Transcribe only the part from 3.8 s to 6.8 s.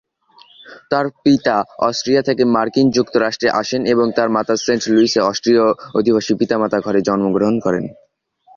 এবং তার মাতা সেন্ট লুইসে অস্ট্রীয় অভিবাসী পিতামাতা